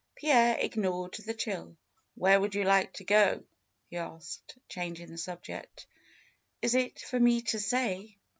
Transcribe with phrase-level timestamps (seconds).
[0.15, 1.75] Pierre ignored the chill.
[2.15, 3.43] "Where would you like to go?"
[3.85, 5.85] he asked, changing the subject.
[6.59, 8.17] "Is it for me to say?